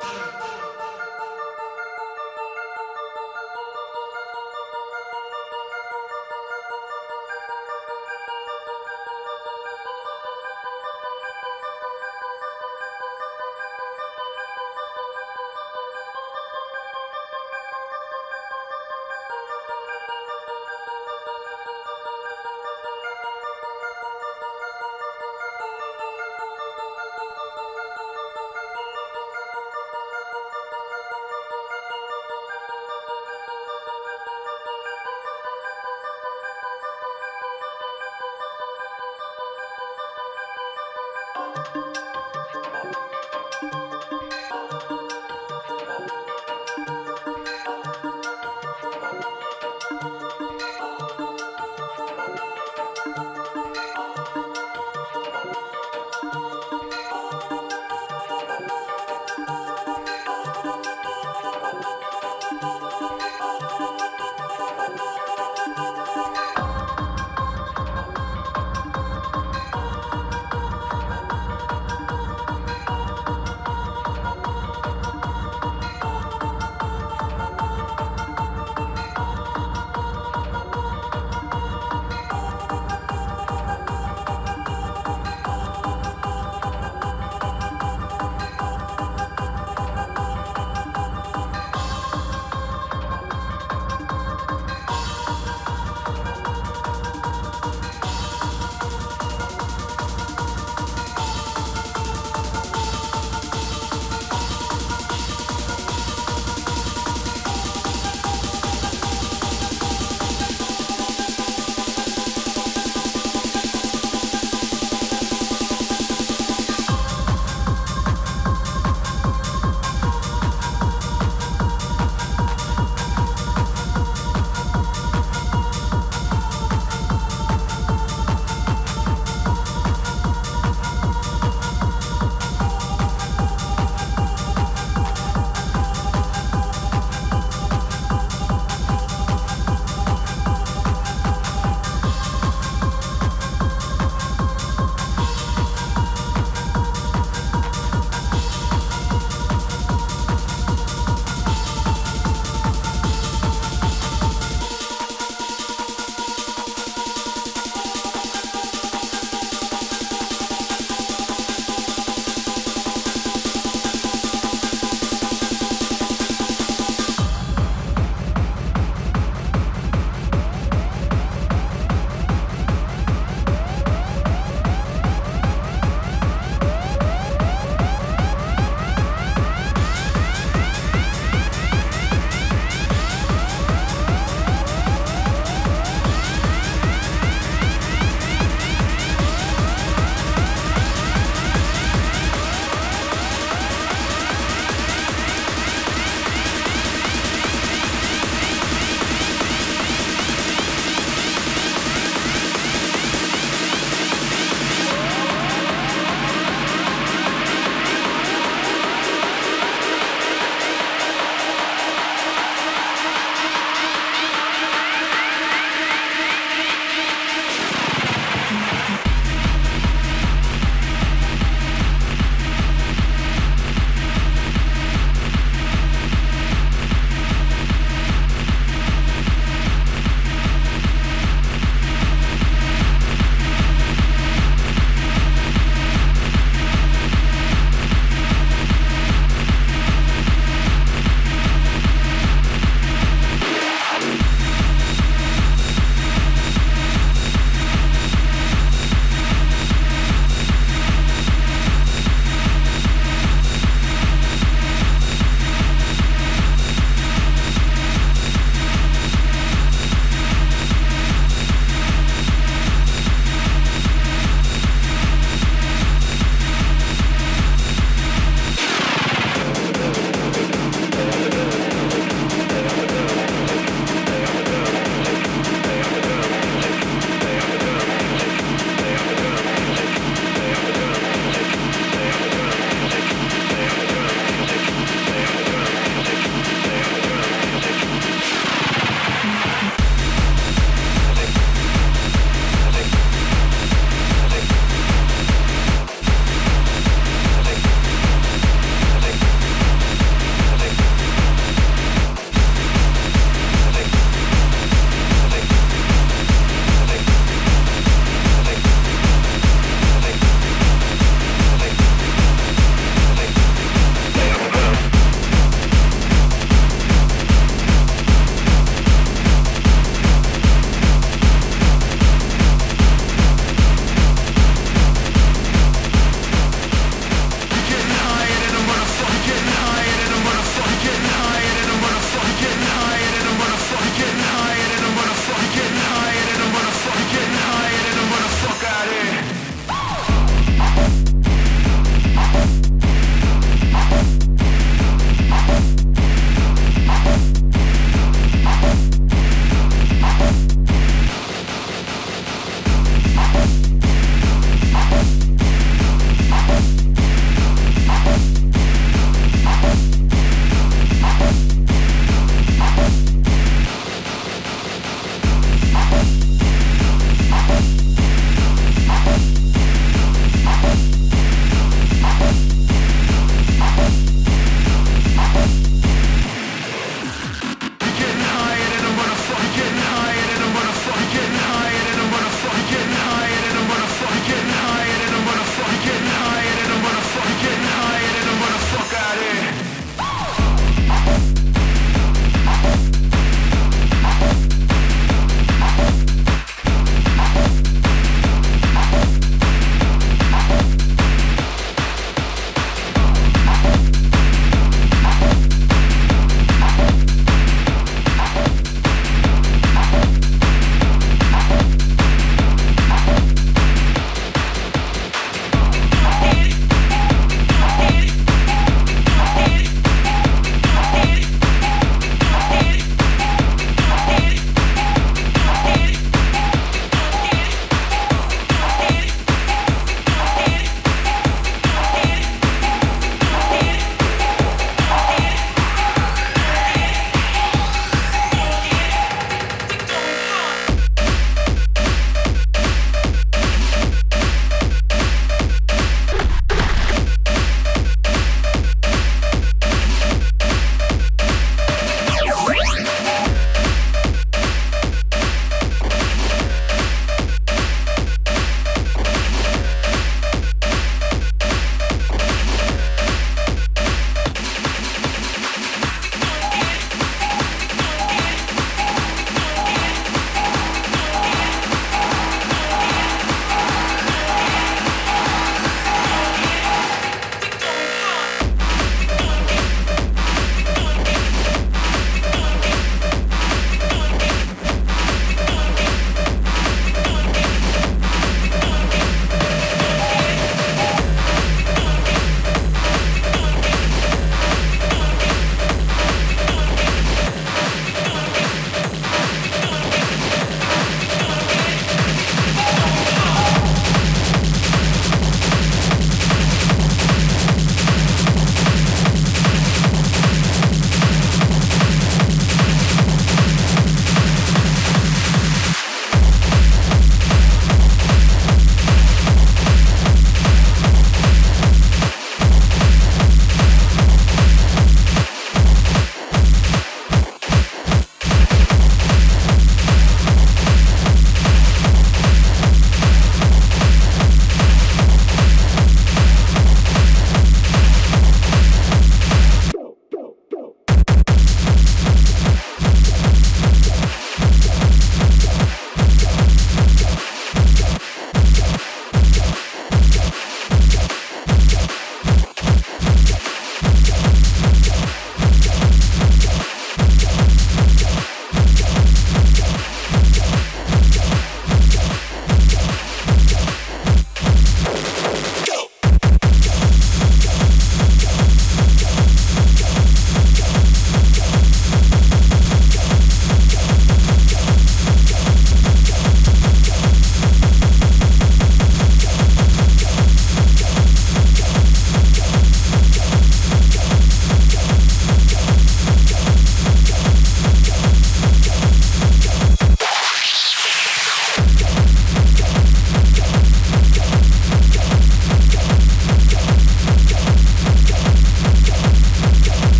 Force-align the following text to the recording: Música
Música 0.00 0.49